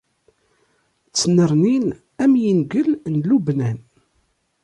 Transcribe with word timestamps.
Ttnernin 1.07 1.87
am 2.23 2.33
yingel 2.43 2.89
n 3.13 3.15
Lubnan. 3.27 3.79